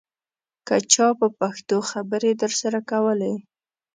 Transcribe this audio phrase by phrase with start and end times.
[0.67, 3.33] که چا په پښتو خبرې درسره کولې.